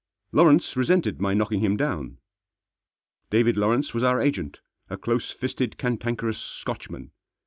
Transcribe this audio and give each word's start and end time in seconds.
Lawrence 0.31 0.75
resented 0.75 1.21
my 1.21 1.31
knocking 1.31 1.59
him 1.59 1.77
down* 1.77 2.17
David 3.29 3.55
Lawrence 3.55 3.93
was 3.93 4.01
our 4.01 4.19
agent; 4.19 4.57
a 4.89 4.97
close 4.97 5.29
fisted, 5.29 5.77
cantankerous 5.77 6.41
Scotchman. 6.41 7.11